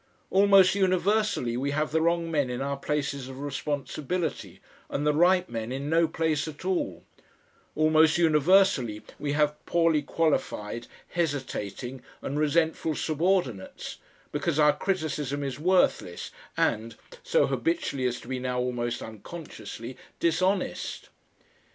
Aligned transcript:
Almost 0.31 0.73
universally 0.73 1.55
we 1.55 1.69
have 1.77 1.91
the 1.91 2.01
wrong 2.01 2.31
men 2.31 2.49
in 2.49 2.59
our 2.59 2.75
places 2.75 3.27
of 3.27 3.39
responsibility 3.39 4.59
and 4.89 5.05
the 5.05 5.13
right 5.13 5.47
men 5.47 5.71
in 5.71 5.91
no 5.91 6.07
place 6.07 6.47
at 6.47 6.65
all, 6.65 7.03
almost 7.75 8.17
universally 8.17 9.03
we 9.19 9.33
have 9.33 9.63
poorly 9.67 10.01
qualified, 10.01 10.87
hesitating, 11.09 12.01
and 12.23 12.39
resentful 12.39 12.95
subordinates, 12.95 13.97
because 14.31 14.57
our 14.57 14.75
criticism 14.75 15.43
is 15.43 15.59
worthless 15.59 16.31
and, 16.57 16.95
so 17.21 17.45
habitually 17.45 18.07
as 18.07 18.19
to 18.21 18.27
be 18.27 18.39
now 18.39 18.57
almost 18.59 19.03
unconsciously, 19.03 19.97
dishonest. 20.19 21.09